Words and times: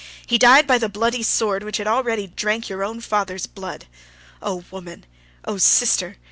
He 0.25 0.39
died 0.39 0.65
by 0.65 0.79
the 0.79 0.89
bloody 0.89 1.21
sword 1.21 1.61
which 1.63 1.79
already 1.79 2.23
had 2.23 2.35
drank 2.35 2.69
your 2.69 2.83
own 2.83 3.01
father's 3.01 3.45
blood. 3.45 3.85
O 4.41 4.63
woman, 4.71 5.05
O 5.45 5.57
sister! 5.59 6.15